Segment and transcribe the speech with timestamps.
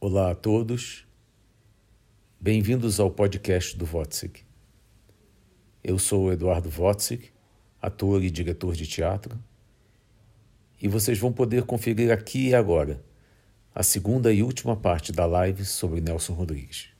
[0.00, 1.04] Olá a todos,
[2.38, 4.44] bem-vindos ao podcast do Votzig.
[5.82, 7.32] Eu sou o Eduardo Votzig,
[7.82, 9.36] ator e diretor de teatro,
[10.80, 13.04] e vocês vão poder conferir aqui e agora
[13.74, 16.90] a segunda e última parte da live sobre Nelson Rodrigues.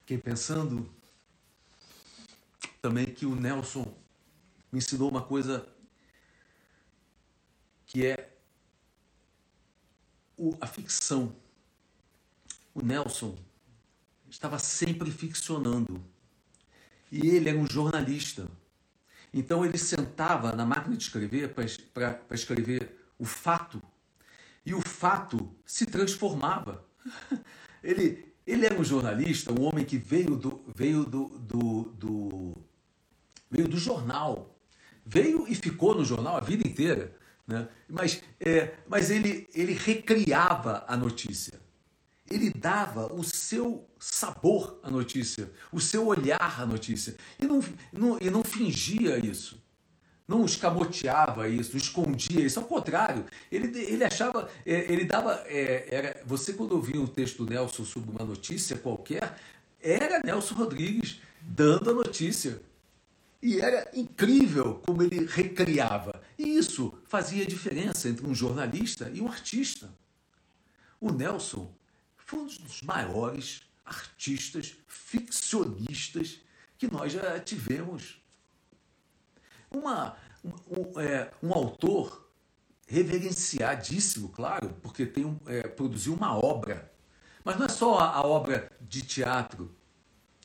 [0.00, 0.99] Fiquei pensando
[2.80, 3.94] também que o Nelson
[4.72, 5.66] me ensinou uma coisa
[7.86, 8.30] que é
[10.60, 11.34] a ficção.
[12.74, 13.36] O Nelson
[14.28, 16.02] estava sempre ficcionando.
[17.10, 18.48] E ele era um jornalista.
[19.32, 23.82] Então ele sentava na máquina de escrever para escrever o fato.
[24.64, 26.84] E o fato se transformava.
[27.82, 32.54] Ele, ele era um jornalista, um homem que veio do, veio do, do, do,
[33.50, 34.56] veio do jornal.
[35.04, 37.16] Veio e ficou no jornal a vida inteira.
[37.46, 37.68] Né?
[37.88, 41.60] Mas, é, mas ele, ele recriava a notícia.
[42.30, 47.16] Ele dava o seu sabor à notícia, o seu olhar à notícia.
[47.40, 47.60] E não,
[47.92, 49.60] não, e não fingia isso.
[50.28, 52.60] Não escamoteava isso, escondia isso.
[52.60, 55.42] Ao contrário, ele, ele achava, é, ele dava.
[55.46, 59.36] É, era, você, quando ouvia um texto do Nelson sobre uma notícia qualquer,
[59.80, 62.62] era Nelson Rodrigues dando a notícia.
[63.42, 66.22] E era incrível como ele recriava.
[66.38, 69.90] E isso fazia diferença entre um jornalista e um artista.
[71.00, 71.74] O Nelson
[72.18, 76.40] foi um dos maiores artistas ficcionistas
[76.76, 78.20] que nós já tivemos.
[79.70, 82.28] Uma, um, é, um autor
[82.86, 86.92] reverenciadíssimo, claro, porque tem um, é, produziu uma obra.
[87.42, 89.74] Mas não é só a, a obra de teatro,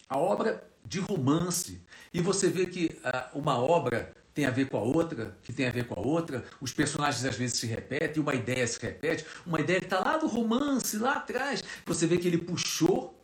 [0.07, 1.81] a obra de romance.
[2.13, 5.65] E você vê que uh, uma obra tem a ver com a outra, que tem
[5.65, 9.25] a ver com a outra, os personagens às vezes se repetem, uma ideia se repete,
[9.45, 11.63] uma ideia que está lá no romance, lá atrás.
[11.85, 13.17] Você vê que ele puxou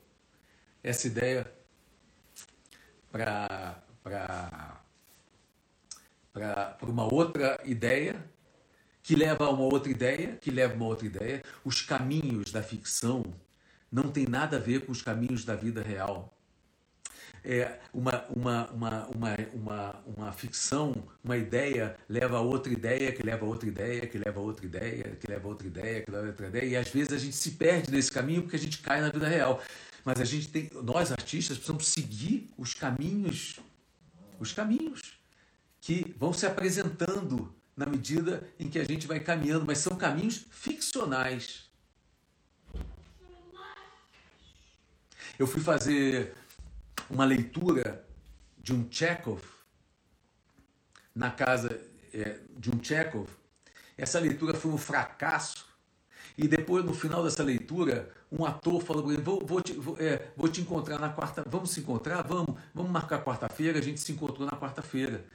[0.81, 1.52] essa ideia
[3.12, 3.84] para
[6.81, 8.25] uma outra ideia,
[9.03, 11.44] que leva a uma outra ideia, que leva a uma outra ideia.
[11.66, 13.24] Os caminhos da ficção
[13.91, 16.34] não tem nada a ver com os caminhos da vida real
[17.44, 20.94] é, uma, uma, uma, uma, uma, uma ficção,
[21.24, 24.66] uma ideia leva a outra ideia, que leva a outra ideia, que leva a outra
[24.66, 27.18] ideia, que leva a outra ideia, que leva a outra ideia, e às vezes a
[27.18, 29.62] gente se perde nesse caminho porque a gente cai na vida real.
[30.03, 33.59] Mas a gente tem, nós artistas precisamos seguir os caminhos,
[34.40, 35.19] os caminhos
[35.79, 40.46] que vão se apresentando na medida em que a gente vai caminhando, mas são caminhos
[40.50, 41.69] ficcionais.
[45.38, 46.35] Eu fui fazer
[47.11, 48.05] uma leitura
[48.57, 49.41] de um Chekhov
[51.13, 51.79] na casa
[52.13, 53.27] é, de um Chekhov.
[53.97, 55.69] Essa leitura foi um fracasso.
[56.38, 59.97] E depois, no final dessa leitura, um ator falou para ele: vou, vou, te, vou,
[59.99, 61.44] é, vou te encontrar na quarta.
[61.47, 62.23] Vamos se encontrar?
[62.23, 63.79] Vamos, vamos marcar quarta-feira.
[63.79, 65.25] A gente se encontrou na quarta-feira.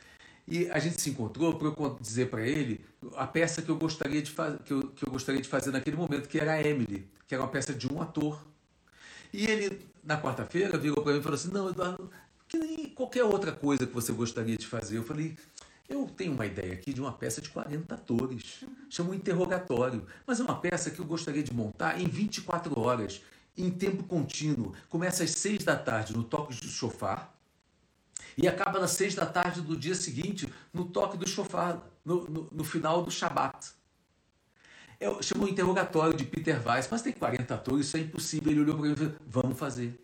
[0.48, 2.84] E a gente se encontrou para eu dizer para ele
[3.16, 4.32] a peça que eu gostaria de
[4.64, 7.42] que eu, que eu gostaria de fazer naquele momento, que era a Emily, que era
[7.42, 8.40] uma peça de um ator.
[9.36, 12.10] E ele na quarta-feira, virou para mim e falou assim: Não, Eduardo,
[12.48, 14.96] que nem qualquer outra coisa que você gostaria de fazer.
[14.96, 15.36] Eu falei:
[15.88, 20.44] Eu tenho uma ideia aqui de uma peça de 40 atores, chama Interrogatório, mas é
[20.44, 23.20] uma peça que eu gostaria de montar em 24 horas,
[23.58, 24.72] em tempo contínuo.
[24.88, 27.34] Começa às 6 da tarde no toque do chofar
[28.38, 32.48] e acaba às 6 da tarde do dia seguinte no toque do chofar, no, no,
[32.52, 33.75] no final do Shabat.
[34.98, 38.50] Eu chamo o interrogatório de Peter Weiss, mas tem 40 atores, isso é impossível.
[38.50, 40.00] Ele olhou para mim e falou: vamos fazer.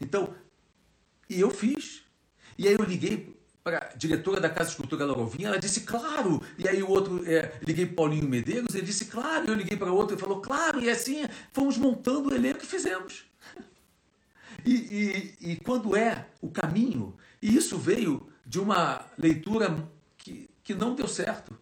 [0.00, 0.34] Então,
[1.28, 2.02] e eu fiz.
[2.56, 6.42] E aí eu liguei para a diretora da Casa de Cultura Larovinha, ela disse, claro.
[6.58, 9.48] E aí o outro, é, liguei para Paulinho Medeiros, ele disse, claro.
[9.48, 10.80] Eu liguei para outro, ele falou, claro.
[10.80, 13.24] E assim, fomos montando o elenco e fizemos.
[14.66, 19.86] E, e, e quando é o caminho, e isso veio de uma leitura
[20.16, 21.54] que, que não deu certo.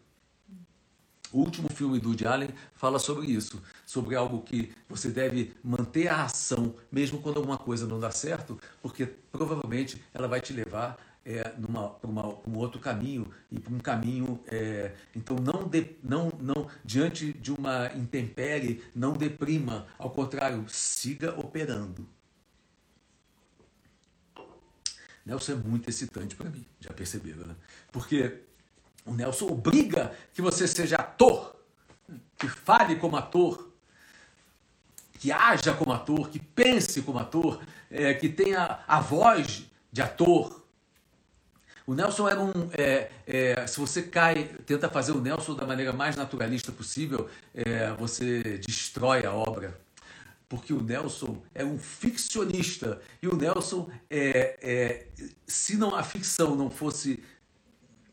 [1.32, 6.08] O último filme do Woody Allen fala sobre isso, sobre algo que você deve manter
[6.08, 10.99] a ação, mesmo quando alguma coisa não dá certo, porque provavelmente ela vai te levar
[11.25, 12.11] é, para
[12.46, 17.52] um outro caminho e para um caminho é, então não, de, não não diante de
[17.52, 22.06] uma intempérie não deprima ao contrário siga operando.
[25.25, 27.55] Nelson é muito excitante para mim já perceberam né?
[27.93, 28.43] Porque
[29.05, 31.57] o Nelson obriga que você seja ator,
[32.39, 33.73] que fale como ator,
[35.19, 37.61] que haja como ator, que pense como ator,
[37.91, 40.63] é, que tenha a voz de ator.
[41.87, 42.53] O Nelson era um.
[42.77, 47.93] É, é, se você cai, tenta fazer o Nelson da maneira mais naturalista possível, é,
[47.93, 49.81] você destrói a obra.
[50.49, 53.01] Porque o Nelson é um ficcionista.
[53.23, 55.07] E o Nelson, é, é,
[55.47, 57.23] se não a ficção não fosse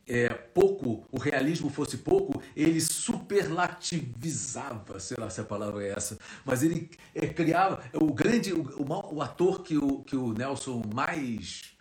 [0.09, 6.17] é, pouco, o realismo fosse pouco, ele superlativizava, sei lá se a palavra é essa,
[6.43, 7.83] mas ele é, criava.
[7.93, 8.65] O grande, o,
[9.13, 11.77] o ator que o, que o Nelson mais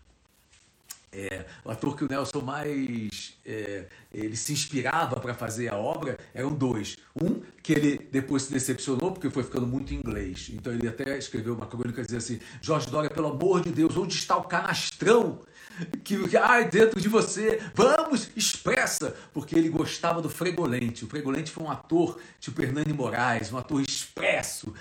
[1.13, 6.19] é, o ator que o Nelson mais é, ele se inspirava para fazer a obra
[6.35, 6.97] eram dois.
[7.21, 10.51] Um que ele depois se decepcionou porque foi ficando muito inglês.
[10.53, 14.15] Então ele até escreveu uma crônica dizendo assim: Jorge Dória, pelo amor de Deus, onde
[14.15, 15.41] está o canastrão
[16.03, 17.61] que ai dentro de você?
[17.75, 19.15] Vamos, expressa!
[19.33, 21.05] Porque ele gostava do Fregolente.
[21.05, 24.75] O Fregolente foi um ator tipo Hernani Moraes, um ator expresso,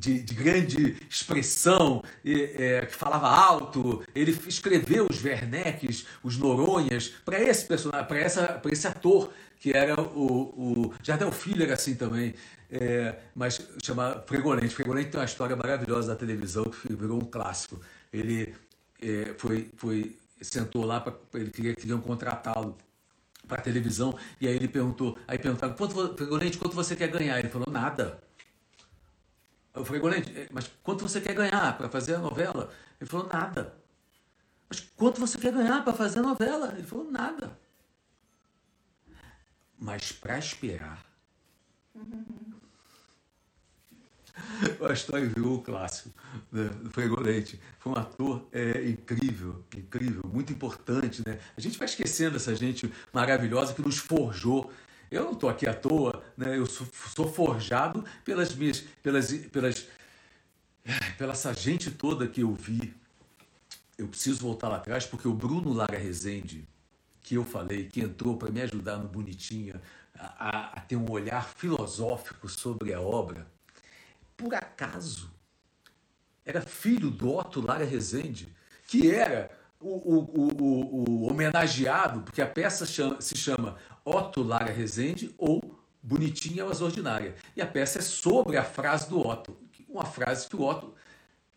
[0.00, 4.02] de, de, grande expressão, é, que falava alto.
[4.14, 10.86] Ele escreveu os Werneckes, os Noronhas, para esse personagem, para esse ator, que era o,
[10.86, 12.34] o Jardel Filho, era assim também.
[12.70, 14.74] É, mas chama Fregolente.
[14.74, 17.80] Fregolente tem uma história maravilhosa da televisão que virou um clássico.
[18.12, 18.54] Ele
[19.00, 22.76] é, foi, foi, sentou lá, pra, ele queria, queriam contratá-lo
[23.46, 27.38] para televisão, e aí ele perguntou, aí perguntaram, quanto, Fregolente, quanto você quer ganhar?
[27.38, 28.22] Ele falou, nada.
[29.78, 32.70] Eu falei, Golente, é, mas quanto você quer ganhar para fazer a novela?
[33.00, 33.74] Ele falou, nada.
[34.68, 36.74] Mas quanto você quer ganhar para fazer a novela?
[36.76, 37.58] Ele falou, nada.
[39.78, 41.04] Mas para esperar.
[44.88, 46.10] A história virou o clássico
[46.52, 47.60] né, do Fregolente.
[47.78, 51.22] Foi um ator é, incrível, incrível, muito importante.
[51.26, 51.38] Né?
[51.56, 54.70] A gente vai esquecendo essa gente maravilhosa que nos forjou
[55.10, 56.56] eu não estou aqui à toa, né?
[56.56, 59.86] eu sou, sou, forjado pelas minhas, pelas, pelas,
[61.16, 62.94] pela essa gente toda que eu vi.
[63.96, 66.68] Eu preciso voltar lá atrás porque o Bruno Lara Rezende,
[67.22, 69.80] que eu falei, que entrou para me ajudar no Bonitinha
[70.18, 73.46] a, a, ter um olhar filosófico sobre a obra,
[74.36, 75.30] por acaso
[76.48, 78.48] era filho do Otto Lara Rezende,
[78.86, 83.76] que era o, o, o, o, homenageado, porque a peça chama, se chama
[84.08, 87.34] Otto Lara Rezende ou Bonitinha ou As Ordinária.
[87.56, 89.56] E a peça é sobre a frase do Otto,
[89.88, 90.94] uma frase que o Otto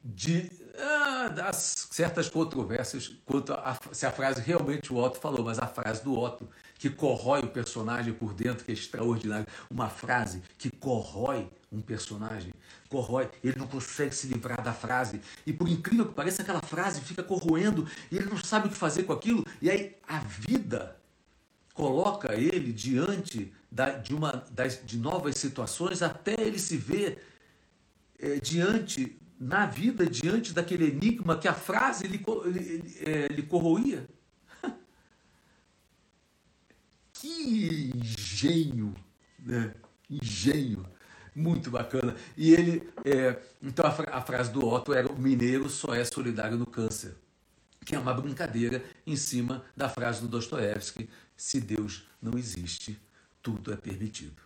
[0.03, 0.49] de
[0.79, 5.67] ah, das certas controvérsias quanto a se a frase realmente o Otto falou, mas a
[5.67, 6.49] frase do Otto
[6.81, 12.51] que corrói o personagem por dentro, que é extraordinário, uma frase que corrói um personagem,
[12.89, 16.99] corrói, ele não consegue se livrar da frase, e por incrível que pareça, aquela frase
[17.01, 20.99] fica corroendo, e ele não sabe o que fazer com aquilo, e aí a vida
[21.73, 27.23] coloca ele diante da, de, uma, das, de novas situações até ele se ver
[28.19, 34.07] é, diante, na vida, diante daquele enigma que a frase lhe, lhe, é, lhe corroía.
[37.13, 38.93] que engenho,
[39.39, 39.73] né?
[40.09, 40.85] engenho,
[41.33, 42.15] muito bacana.
[42.37, 46.57] E ele, é, então a, a frase do Otto era: o mineiro só é solidário
[46.57, 47.15] no câncer
[47.85, 51.09] que é uma brincadeira em cima da frase do Dostoiévski:
[51.41, 53.01] se Deus não existe,
[53.41, 54.39] tudo é permitido.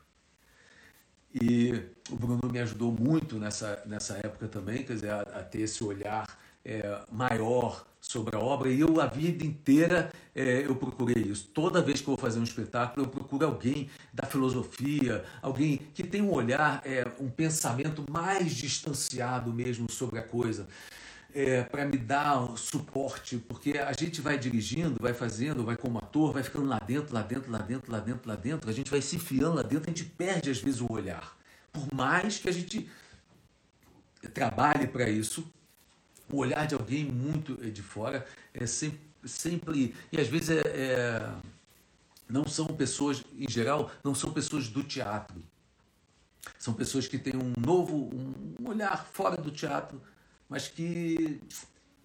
[1.34, 1.74] E
[2.10, 5.84] o Bruno me ajudou muito nessa, nessa época também, quer dizer, a, a ter esse
[5.84, 8.70] olhar é, maior sobre a obra.
[8.70, 11.50] E eu, a vida inteira, é, eu procurei isso.
[11.54, 16.02] Toda vez que eu vou fazer um espetáculo, eu procuro alguém da filosofia, alguém que
[16.02, 20.66] tem um olhar, é, um pensamento mais distanciado mesmo sobre a coisa
[21.36, 26.32] é, para me dar suporte, porque a gente vai dirigindo, vai fazendo, vai como ator,
[26.32, 29.02] vai ficando lá dentro, lá dentro, lá dentro, lá dentro, lá dentro, a gente vai
[29.02, 31.38] se enfiando lá dentro, a gente perde às vezes o olhar.
[31.74, 32.90] Por mais que a gente
[34.34, 35.46] trabalhe para isso,
[36.32, 41.32] o olhar de alguém muito de fora é sempre, sempre e às vezes é, é,
[42.30, 45.44] não são pessoas, em geral, não são pessoas do teatro.
[46.58, 48.10] São pessoas que têm um novo,
[48.58, 50.02] um olhar fora do teatro,
[50.50, 51.42] mas que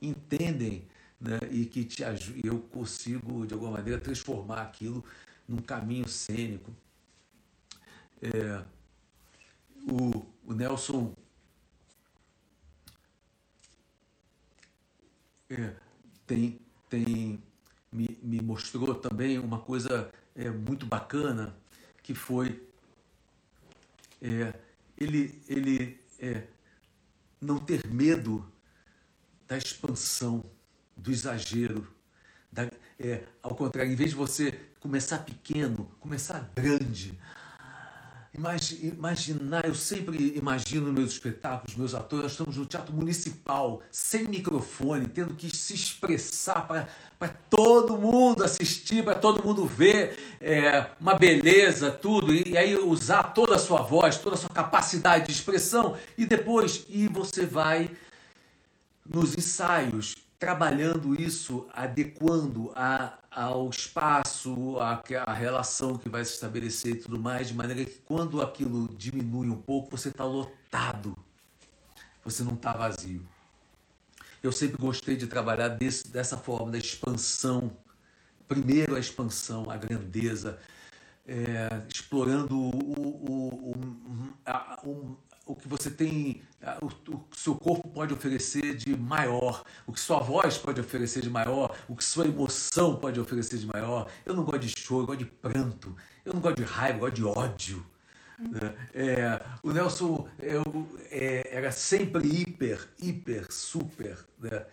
[0.00, 0.84] entendem
[1.20, 2.02] né, e que te
[2.42, 5.04] eu consigo, de alguma maneira, transformar aquilo
[5.46, 6.72] num caminho cênico.
[8.22, 8.64] É,
[9.90, 11.14] o, o Nelson
[15.48, 15.74] é,
[16.26, 17.42] tem, tem
[17.92, 21.56] me, me mostrou também uma coisa é, muito bacana
[22.02, 22.62] que foi
[24.22, 24.54] é,
[24.96, 26.46] ele, ele é,
[27.40, 28.50] não ter medo
[29.46, 30.44] da expansão,
[30.96, 31.86] do exagero.
[32.52, 37.18] Da, é, ao contrário, em vez de você começar pequeno, começar grande.
[38.32, 45.08] Imaginar, eu sempre imagino meus espetáculos, meus atores, nós estamos no teatro municipal, sem microfone,
[45.08, 46.66] tendo que se expressar
[47.18, 52.76] para todo mundo assistir, para todo mundo ver é, uma beleza, tudo, e, e, aí
[52.76, 57.44] usar toda a sua voz, toda a sua capacidade de expressão, e depois e você
[57.44, 57.90] vai
[59.04, 66.92] nos ensaios trabalhando isso, adequando a, ao espaço, a, a relação que vai se estabelecer
[66.92, 71.16] e tudo mais, de maneira que quando aquilo diminui um pouco, você está lotado,
[72.24, 73.26] você não está vazio.
[74.42, 77.70] Eu sempre gostei de trabalhar desse, dessa forma, da expansão.
[78.48, 80.58] Primeiro a expansão, a grandeza,
[81.26, 84.80] é, explorando o, o, o, a,
[85.50, 86.42] o, que você tem,
[86.80, 91.30] o, o seu corpo pode oferecer de maior, o que sua voz pode oferecer de
[91.30, 94.08] maior, o que sua emoção pode oferecer de maior.
[94.24, 97.00] Eu não gosto de choro, eu gosto de pranto, eu não gosto de raiva, eu
[97.00, 97.86] gosto de ódio.
[98.38, 98.74] Né?
[98.94, 100.62] É, o Nelson eu,
[101.10, 104.18] é, era sempre hiper, hiper, super.
[104.38, 104.64] Né?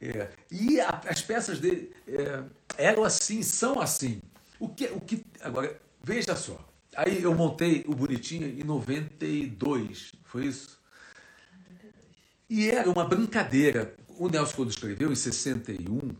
[0.00, 2.42] É, e a, as peças dele é,
[2.76, 4.20] eram assim, são assim.
[4.58, 6.58] O que, o que, agora, veja só.
[6.96, 10.80] Aí eu montei o Bonitinho em 92, foi isso?
[12.48, 13.94] E era uma brincadeira.
[14.18, 16.10] O Nelson, quando escreveu, em 61,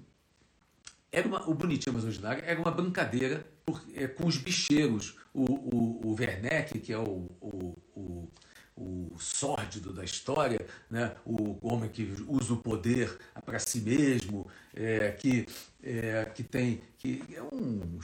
[1.13, 5.17] era uma, o Bonitinho Mas Ordinário era uma brincadeira por, é, com os bicheiros.
[5.33, 8.31] O, o, o Werneck, que é o, o, o,
[8.77, 11.15] o sórdido da história, né?
[11.25, 15.47] o homem que usa o poder para si mesmo, é, que,
[15.83, 17.99] é, que tem que é um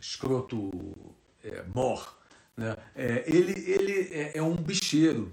[0.00, 0.70] escroto
[1.44, 2.16] é, mor,
[2.56, 2.76] né?
[2.94, 5.32] É, ele ele é, é, um bicheiro.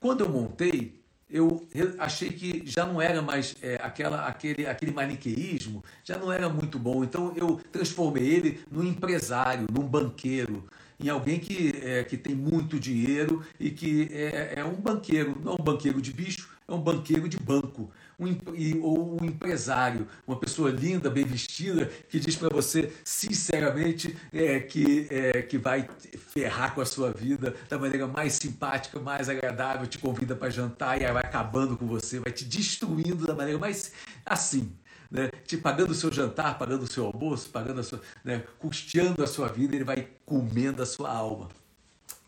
[0.00, 1.66] Quando eu montei, eu
[1.98, 6.78] achei que já não era mais é, aquela, aquele, aquele maniqueísmo, já não era muito
[6.78, 7.02] bom.
[7.02, 10.64] Então eu transformei ele num empresário, num banqueiro,
[11.00, 15.54] em alguém que, é, que tem muito dinheiro e que é, é um banqueiro, não
[15.54, 18.36] um banqueiro de bicho, é um banqueiro de banco um,
[18.82, 25.06] ou um empresário, uma pessoa linda, bem vestida, que diz para você sinceramente é, que,
[25.10, 25.88] é, que vai
[26.32, 31.00] ferrar com a sua vida da maneira mais simpática, mais agradável, te convida para jantar
[31.00, 33.92] e aí vai acabando com você, vai te destruindo da maneira mais
[34.24, 34.72] assim.
[35.10, 39.22] Né, te pagando o seu jantar, pagando o seu almoço, pagando a sua, né, custeando
[39.22, 41.50] a sua vida, ele vai comendo a sua alma.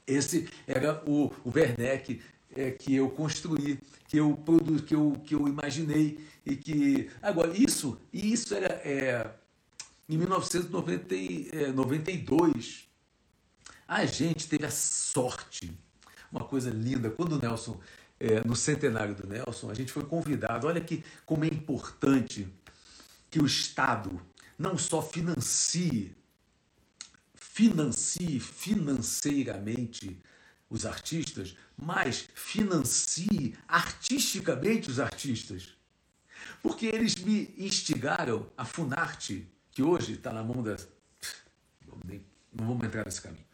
[0.06, 2.20] Esse era o, o Werneck
[2.56, 7.56] é, que eu construí, que eu produzi, que eu, que eu imaginei e que agora
[7.56, 9.30] isso e isso era é,
[10.08, 12.86] em 1992
[13.88, 15.72] a gente teve a sorte,
[16.32, 17.80] uma coisa linda quando o Nelson
[18.18, 20.66] é, no centenário do Nelson a gente foi convidado.
[20.66, 22.48] Olha que como é importante
[23.30, 24.20] que o Estado
[24.58, 26.16] não só financie
[27.34, 30.18] financie financeiramente
[30.68, 35.76] os artistas, mas financie artisticamente os artistas.
[36.62, 40.88] Porque eles me instigaram a Funarte, que hoje está na mão das.
[42.52, 43.44] Não vamos entrar nesse caminho.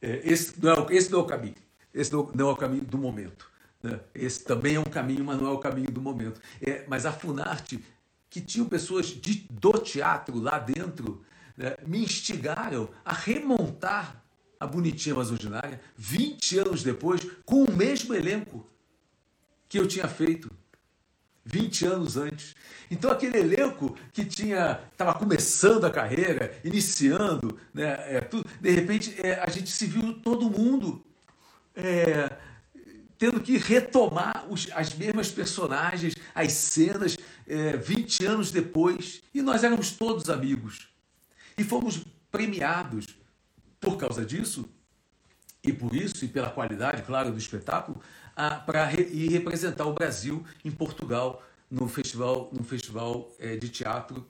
[0.00, 1.54] É, esse não é, esse não é o caminho.
[1.92, 3.50] Esse não, é o caminho do momento.
[3.82, 3.98] Né?
[4.14, 6.40] Esse também é um caminho, mas não é o caminho do momento.
[6.60, 7.82] É, mas a Funarte,
[8.28, 11.24] que tinham pessoas de, do teatro lá dentro,
[11.56, 14.22] né, me instigaram a remontar
[14.58, 18.66] a Bonitinha Mas Ordinária, 20 anos depois, com o mesmo elenco
[19.68, 20.50] que eu tinha feito
[21.44, 22.54] 20 anos antes.
[22.90, 29.14] Então aquele elenco que tinha estava começando a carreira, iniciando, né, é, tudo, de repente
[29.22, 31.04] é, a gente se viu todo mundo
[31.74, 32.36] é,
[33.18, 39.64] tendo que retomar os, as mesmas personagens, as cenas, é, 20 anos depois, e nós
[39.64, 40.88] éramos todos amigos.
[41.56, 43.06] E fomos premiados
[43.80, 44.68] por causa disso,
[45.62, 48.00] e por isso, e pela qualidade, claro, do espetáculo,
[48.64, 54.24] para re, ir representar o Brasil em Portugal, no festival, no festival é, de teatro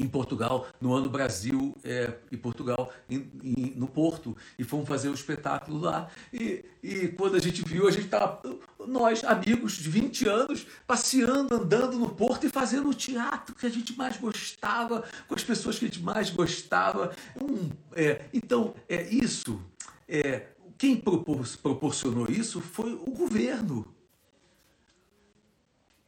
[0.00, 5.08] em Portugal, no ano Brasil é, e Portugal, em, em, no Porto, e fomos fazer
[5.08, 6.08] o espetáculo lá.
[6.32, 8.40] E, e quando a gente viu, a gente estava,
[8.86, 13.70] nós, amigos de 20 anos, passeando, andando no Porto e fazendo o teatro que a
[13.70, 17.14] gente mais gostava, com as pessoas que a gente mais gostava.
[17.40, 19.60] Um, é, então, é isso.
[20.08, 20.46] É,
[20.78, 23.86] quem propor, proporcionou isso foi o governo.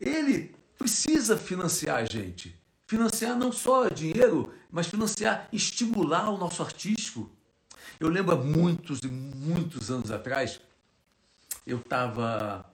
[0.01, 2.62] Ele precisa financiar a gente.
[2.93, 7.31] Financiar não só dinheiro, mas financiar, estimular o nosso artístico.
[7.99, 10.61] Eu lembro há muitos e muitos anos atrás,
[11.67, 12.71] eu estava.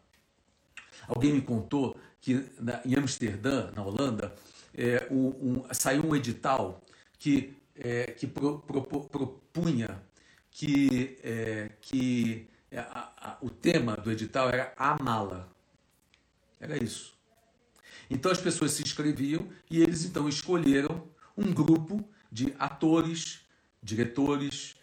[1.06, 4.34] Alguém me contou que na, em Amsterdã, na Holanda,
[4.74, 6.82] é, um, um, saiu um edital
[7.16, 10.02] que, é, que pro, pro, propunha
[10.50, 15.48] que, é, que é, a, a, o tema do edital era a mala.
[16.58, 17.17] Era isso.
[18.10, 23.40] Então as pessoas se inscreviam e eles então escolheram um grupo de atores,
[23.82, 24.76] diretores,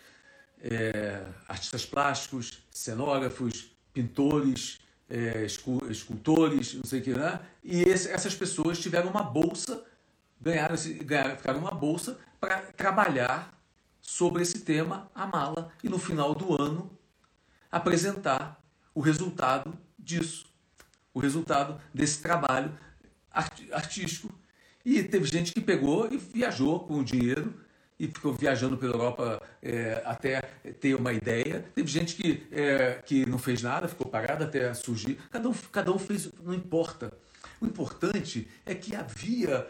[0.62, 4.80] é, artistas plásticos, cenógrafos, pintores,
[5.10, 7.40] é, escultores, não sei o que, né?
[7.64, 9.84] E esse, essas pessoas tiveram uma bolsa,
[10.42, 13.54] ganharam, ganharam ficaram uma bolsa para trabalhar
[14.02, 16.92] sobre esse tema, a mala, e no final do ano
[17.72, 18.62] apresentar
[18.94, 20.46] o resultado disso,
[21.14, 22.78] o resultado desse trabalho
[23.72, 24.34] artístico.
[24.86, 27.54] E teve gente que pegou e viajou com o dinheiro
[28.00, 30.42] e ficou viajando pela Europa é, até
[30.80, 31.66] ter uma ideia.
[31.74, 35.18] Teve gente que, é, que não fez nada, ficou parada até surgir.
[35.32, 37.12] Cada um, cada um fez, não importa.
[37.60, 39.68] O importante é que havia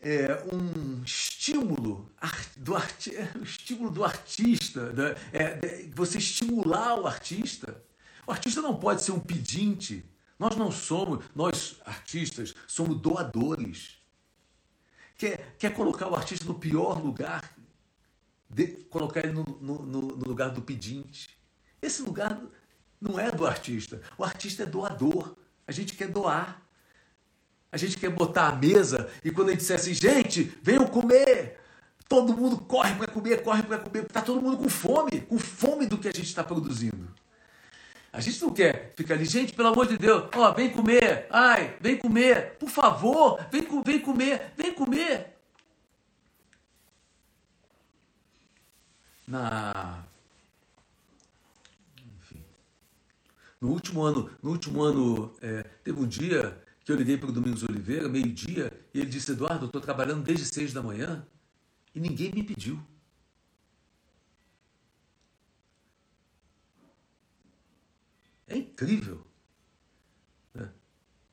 [0.00, 2.10] é, um estímulo
[2.56, 7.82] do, arti, um estímulo do artista, da, é, você estimular o artista.
[8.26, 10.04] O artista não pode ser um pedinte.
[10.40, 14.00] Nós não somos, nós artistas, somos doadores
[15.20, 17.54] quer, quer colocar o artista no pior lugar,
[18.48, 21.38] de, colocar ele no, no, no lugar do pedinte.
[21.82, 22.40] Esse lugar
[22.98, 24.00] não é do artista.
[24.16, 25.36] O artista é doador.
[25.66, 26.62] A gente quer doar.
[27.70, 31.60] A gente quer botar a mesa e quando a gente disser assim, gente, venham comer.
[32.08, 34.04] Todo mundo corre para comer, corre para comer.
[34.04, 37.08] Está todo mundo com fome, com fome do que a gente está produzindo.
[38.12, 41.76] A gente não quer ficar ali, gente, pelo amor de Deus, ó, vem comer, ai,
[41.80, 45.36] vem comer, por favor, vem, vem comer, vem comer.
[49.26, 50.04] Na.
[53.60, 57.32] No último ano, no último ano é, teve um dia que eu liguei para o
[57.32, 61.24] Domingos Oliveira, meio-dia, e ele disse: Eduardo, estou trabalhando desde seis da manhã
[61.94, 62.80] e ninguém me pediu.
[68.50, 69.24] É incrível
[70.52, 70.68] né?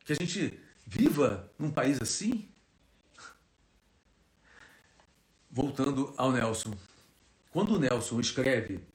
[0.06, 2.48] que a gente viva num país assim.
[5.50, 6.78] Voltando ao Nelson.
[7.50, 8.86] Quando o Nelson escreve,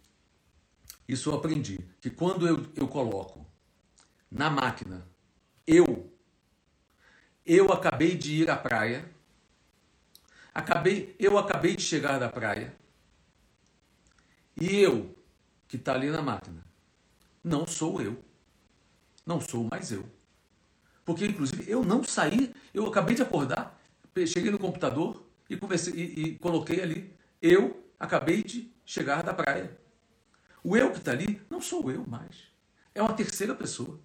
[1.09, 3.45] isso eu aprendi, que quando eu, eu coloco
[4.31, 5.05] na máquina,
[5.67, 6.17] eu,
[7.45, 9.11] eu acabei de ir à praia,
[10.55, 12.73] acabei, eu acabei de chegar da praia,
[14.57, 15.13] e eu,
[15.67, 16.72] que está ali na máquina,
[17.43, 18.23] não sou eu.
[19.27, 20.05] Não sou mais eu.
[21.05, 23.81] Porque, inclusive, eu não saí, eu acabei de acordar,
[24.27, 29.77] cheguei no computador e, conversei, e, e coloquei ali, eu acabei de chegar da praia.
[30.63, 32.53] O eu que está ali não sou eu mais.
[32.95, 33.99] É uma terceira pessoa.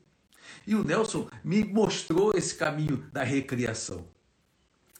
[0.66, 4.08] E o Nelson me mostrou esse caminho da recriação.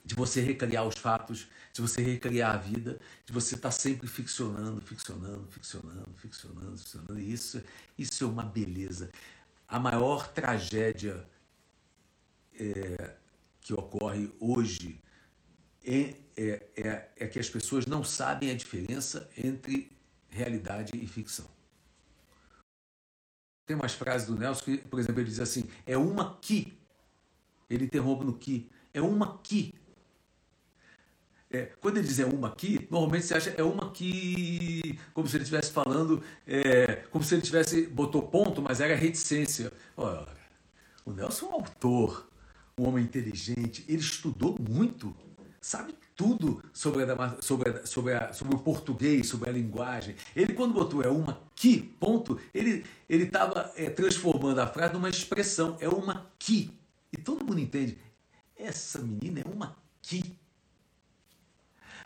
[0.06, 1.48] De você recriar os fatos,
[1.78, 7.20] de você recriar a vida, de você estar tá sempre ficcionando, ficcionando, ficcionando, ficcionando, ficcionando.
[7.20, 7.64] Isso,
[7.96, 9.12] isso é uma beleza.
[9.68, 11.24] A maior tragédia
[12.60, 13.16] é,
[13.62, 15.00] que ocorre hoje
[15.86, 19.96] é, é, é, é que as pessoas não sabem a diferença entre
[20.30, 21.46] realidade e ficção.
[23.68, 26.76] Tem umas frases do Nelson que, por exemplo, ele diz assim: é uma que.
[27.70, 28.68] Ele interrompe no que.
[28.94, 29.76] É uma que
[31.58, 35.36] é, quando ele diz é uma aqui, normalmente você acha é uma que, como se
[35.38, 39.72] ele estivesse falando, é, como se ele tivesse, botou ponto, mas era reticência.
[39.96, 40.28] Olha,
[41.06, 42.30] o Nelson é um autor,
[42.78, 45.16] um homem inteligente, ele estudou muito,
[45.60, 50.16] sabe tudo sobre, a, sobre, a, sobre, a, sobre o português, sobre a linguagem.
[50.36, 55.78] Ele, quando botou é uma que, ponto, ele estava é, transformando a frase numa expressão,
[55.80, 56.72] é uma que.
[57.12, 57.98] E todo mundo entende,
[58.58, 60.38] essa menina é uma que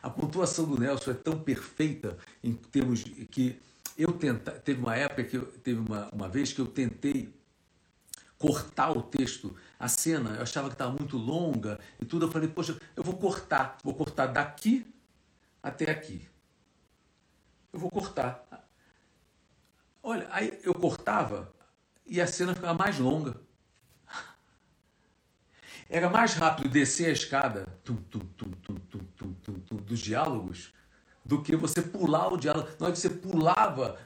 [0.01, 3.59] a pontuação do Nelson é tão perfeita em termos de que
[3.97, 7.33] eu tenta, teve uma época que eu, teve uma, uma vez que eu tentei
[8.37, 12.49] cortar o texto, a cena, eu achava que estava muito longa e tudo, eu falei,
[12.49, 14.91] poxa, eu vou cortar, vou cortar daqui
[15.61, 16.27] até aqui.
[17.71, 18.67] Eu vou cortar.
[20.01, 21.53] Olha, aí eu cortava
[22.05, 23.39] e a cena ficava mais longa.
[25.93, 27.67] Era mais rápido descer a escada
[29.83, 30.73] dos diálogos
[31.25, 32.69] do que você pular o diálogo.
[32.79, 33.99] Na hora que você pulava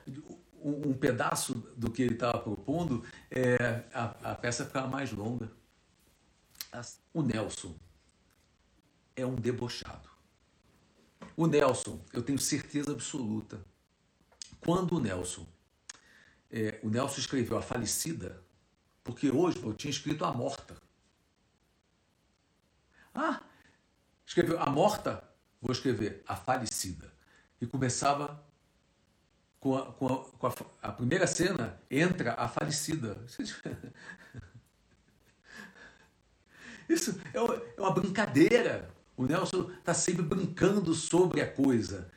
[0.58, 5.52] um, um pedaço do que ele estava propondo, é, a, a peça ficava mais longa.
[7.14, 7.76] O Nelson
[9.16, 10.10] é um debochado.
[11.38, 13.64] O Nelson, eu tenho certeza absoluta,
[14.60, 15.46] quando o Nelson,
[16.50, 18.44] é, o Nelson escreveu A Falecida,
[19.04, 20.84] porque hoje eu tinha escrito A Morta.
[23.16, 23.42] Ah,
[24.26, 25.24] escreveu a morta,
[25.62, 27.14] vou escrever a falecida.
[27.62, 28.44] E começava
[29.60, 33.18] com a, com a, com a, a primeira cena, entra a falecida.
[36.88, 37.42] Isso é
[37.80, 38.90] uma brincadeira.
[39.18, 42.12] O Nelson está sempre brincando sobre a coisa.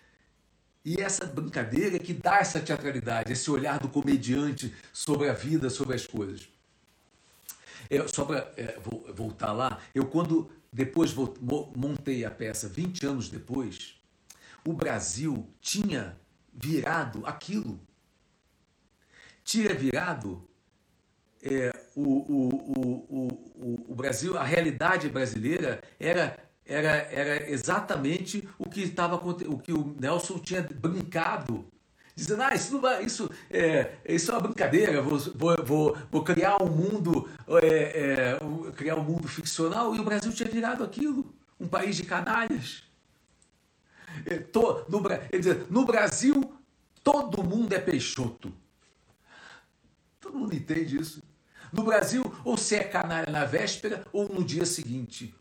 [0.85, 5.71] E essa brincadeira é que dá essa teatralidade, esse olhar do comediante sobre a vida,
[5.71, 6.49] sobre as coisas.
[7.89, 8.79] Eu, só para é,
[9.15, 11.13] voltar lá, eu quando depois
[11.75, 13.97] montei a peça 20 anos depois,
[14.65, 16.17] o Brasil tinha
[16.55, 17.81] virado aquilo.
[19.43, 20.49] Tinha virado
[21.43, 22.49] é, o, o,
[23.11, 29.73] o, o, Brasil, a realidade brasileira era era, era exatamente o que estava o que
[29.73, 31.67] o Nelson tinha brincado
[32.19, 35.19] dizendo, ah, isso, não vai, isso, é, isso é uma brincadeira, vou,
[35.65, 37.31] vou, vou, criar um mundo,
[37.63, 42.03] é, é, criar um mundo ficcional, e o Brasil tinha virado aquilo, um país de
[42.03, 42.83] canalhas.
[44.27, 45.01] É, tô, no,
[45.31, 46.53] dizer, no Brasil,
[47.05, 48.53] todo mundo é peixoto.
[50.21, 51.23] Todo mundo entende isso.
[51.73, 55.33] No Brasil, ou você é canalha na véspera ou no dia seguinte.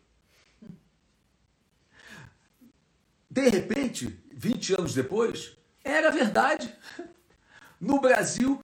[3.27, 5.57] De repente, 20 anos depois,
[5.87, 6.73] era verdade.
[7.79, 8.61] No Brasil,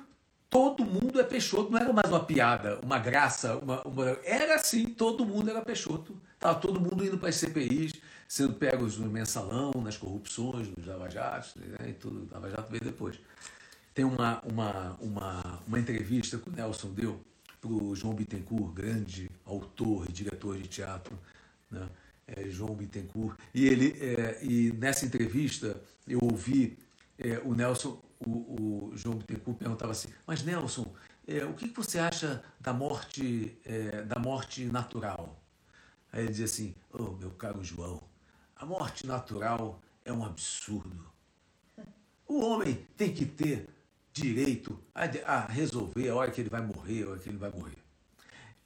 [0.49, 1.71] todo mundo é Peixoto.
[1.71, 3.55] Não era mais uma piada, uma graça.
[3.57, 4.17] Uma, uma...
[4.23, 6.15] Era assim, todo mundo era Peixoto.
[6.33, 7.93] Estava todo mundo indo para as CPIs,
[8.27, 12.27] sendo pegos no mensalão, nas corrupções, nos Lava Jatos, né, e tudo.
[12.31, 13.19] Lava Jato veio depois.
[13.93, 17.19] Tem uma, uma, uma, uma entrevista que o Nelson deu
[17.61, 21.17] para o João Bittencourt, grande autor e diretor de teatro,
[21.71, 21.87] né?
[22.25, 23.37] É, João Bittencourt.
[23.53, 25.75] E, ele, é, e nessa entrevista
[26.07, 26.77] eu ouvi
[27.17, 28.29] é, o Nelson, o,
[28.91, 30.85] o João Bittencourt perguntava assim, mas Nelson,
[31.27, 35.39] é, o que você acha da morte, é, da morte natural?
[36.11, 38.01] Aí ele dizia assim, oh, meu caro João,
[38.55, 41.11] a morte natural é um absurdo.
[42.27, 43.67] O homem tem que ter
[44.11, 47.51] direito a, a resolver a hora que ele vai morrer, a hora que ele vai
[47.51, 47.77] morrer.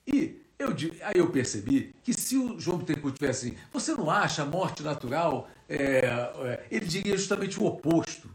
[0.05, 0.69] E eu,
[1.03, 4.81] aí eu percebi que se o João Bittencourt tivesse assim, você não acha a morte
[4.81, 8.29] natural, é, é, ele diria justamente o oposto.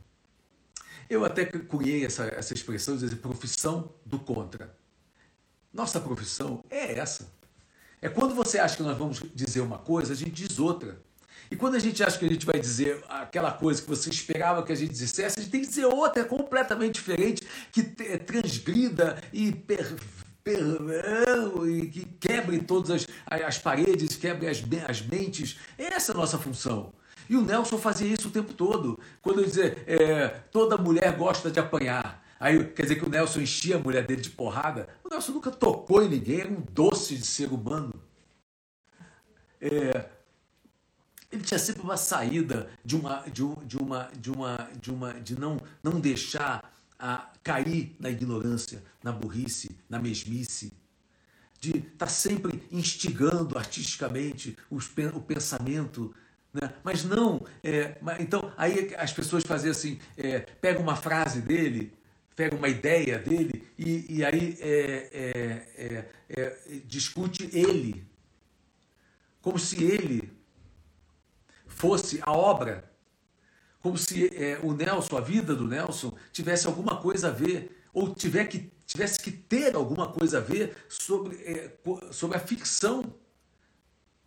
[1.08, 4.74] Eu até cunhei essa, essa expressão de dizer profissão do contra.
[5.72, 7.32] Nossa profissão é essa.
[8.00, 11.00] É quando você acha que nós vamos dizer uma coisa, a gente diz outra.
[11.50, 14.62] E quando a gente acha que a gente vai dizer aquela coisa que você esperava
[14.62, 19.52] que a gente dissesse, a gente tem que dizer outra completamente diferente, que transgrida e
[19.52, 19.96] per,
[20.44, 25.58] e que quebre todas as, as paredes, quebre as, as mentes.
[25.78, 26.92] Essa é a nossa função.
[27.32, 29.00] E o Nelson fazia isso o tempo todo.
[29.22, 32.22] Quando eu dizia, é, toda mulher gosta de apanhar.
[32.38, 34.86] Aí quer dizer que o Nelson enchia a mulher dele de porrada.
[35.02, 37.94] O Nelson nunca tocou em ninguém, era um doce de ser humano.
[39.58, 40.10] É,
[41.30, 45.14] ele tinha sempre uma saída de uma de, um, de uma de uma de uma
[45.14, 50.70] de não não deixar a cair na ignorância, na burrice, na mesmice,
[51.58, 56.14] de estar tá sempre instigando artisticamente os, o pensamento
[56.52, 56.74] né?
[56.84, 61.92] Mas não, é, então aí as pessoas faziam assim, é, pega uma frase dele,
[62.36, 68.06] pega uma ideia dele e, e aí é, é, é, é discute ele,
[69.40, 70.30] como se ele
[71.66, 72.90] fosse a obra,
[73.80, 74.30] como se
[74.62, 79.18] o Nelson, a vida do Nelson, tivesse alguma coisa a ver, ou tiver que, tivesse
[79.18, 81.36] que ter alguma coisa a ver sobre,
[82.12, 83.12] sobre a ficção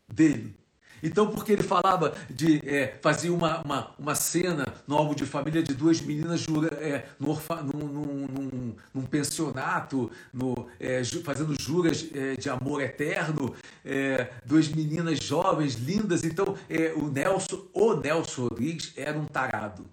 [0.07, 0.57] dele.
[1.05, 2.67] Então, porque ele falava de.
[2.67, 7.05] É, fazia uma, uma, uma cena no álbum de família de duas meninas jura, é,
[7.19, 13.53] no orfa, num, num, num, num pensionato, no, é, fazendo juras é, de amor eterno,
[13.85, 16.23] é, duas meninas jovens, lindas.
[16.23, 19.85] Então, é, o Nelson, o Nelson Rodrigues, era um tarado.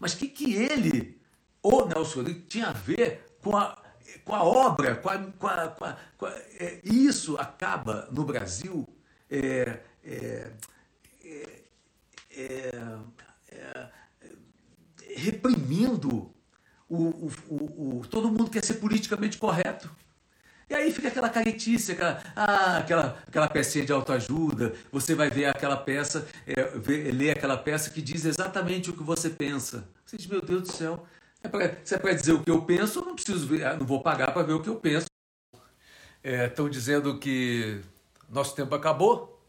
[0.00, 1.20] Mas o que, que ele,
[1.62, 3.78] o Nelson Rodrigues, tinha a ver com a,
[4.24, 8.88] com a obra, com a, com a, com a, com é, isso acaba no Brasil
[9.32, 10.50] é, é,
[12.36, 12.70] é,
[13.50, 13.88] é,
[15.16, 16.30] reprimindo
[16.88, 19.90] o, o, o, o, todo mundo quer ser politicamente correto.
[20.68, 24.74] E aí fica aquela caretice, aquela, ah, aquela, aquela pecinha de autoajuda.
[24.90, 29.02] Você vai ver aquela peça, é, ver, ler aquela peça que diz exatamente o que
[29.02, 29.88] você pensa.
[30.04, 31.06] Você diz, meu Deus do céu,
[31.42, 33.86] é pra, se é para dizer o que eu penso, eu não preciso ver, não
[33.86, 35.06] vou pagar para ver o que eu penso.
[36.24, 37.82] Estão é, dizendo que
[38.32, 39.40] nosso tempo acabou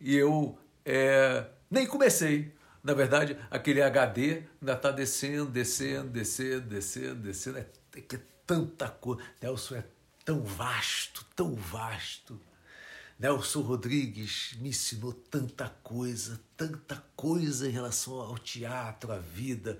[0.00, 2.54] e eu é, nem comecei.
[2.82, 7.58] Na verdade, aquele HD ainda está descendo, descendo, descendo, descendo, descendo.
[7.58, 9.22] É, é, é tanta coisa.
[9.42, 9.84] Nelson é
[10.24, 12.40] tão vasto, tão vasto.
[13.18, 19.78] Nelson Rodrigues me ensinou tanta coisa, tanta coisa em relação ao teatro, à vida.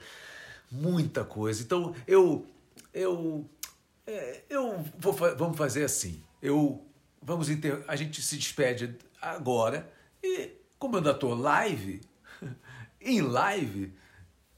[0.71, 1.63] muita coisa.
[1.63, 2.47] Então eu
[2.93, 3.49] eu
[4.07, 6.23] é, eu vou vamos fazer assim.
[6.41, 6.86] Eu
[7.27, 12.01] vamos inter, a gente se despede agora e como eu ainda estou live
[13.01, 13.93] em live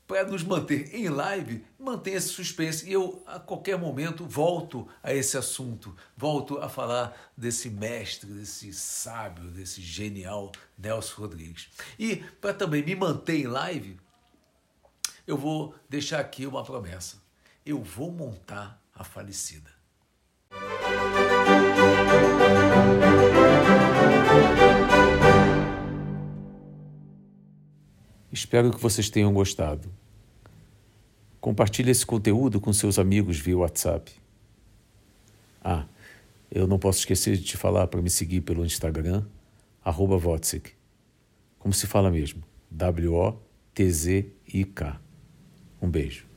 [0.07, 2.88] para nos manter em live, manter esse suspense.
[2.88, 8.72] E eu, a qualquer momento, volto a esse assunto, volto a falar desse mestre, desse
[8.72, 11.68] sábio, desse genial Nelson Rodrigues.
[11.98, 14.00] E para também me manter em live,
[15.26, 17.22] eu vou deixar aqui uma promessa.
[17.66, 19.70] Eu vou montar a falecida.
[28.30, 29.90] Espero que vocês tenham gostado.
[31.40, 34.12] Compartilhe esse conteúdo com seus amigos via WhatsApp.
[35.62, 35.86] Ah,
[36.50, 39.24] eu não posso esquecer de te falar para me seguir pelo Instagram,
[39.84, 40.18] arroba.
[41.58, 43.40] Como se fala mesmo, W-O-T-Z-I-K.
[45.82, 46.27] Um beijo.